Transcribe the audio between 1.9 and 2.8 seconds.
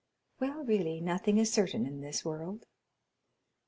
this world."